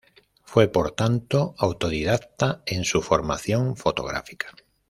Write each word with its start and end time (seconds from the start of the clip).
Fue 0.45 0.67
por 0.67 0.93
tanto 0.93 1.53
autodidacta 1.59 2.63
en 2.65 2.85
su 2.85 3.03
formación 3.03 3.77
fotográfica. 3.77 4.47